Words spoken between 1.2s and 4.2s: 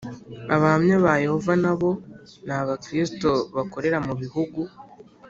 Yehova na bo ni Abakristo bakorera mu